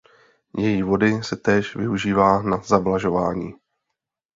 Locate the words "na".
2.41-2.57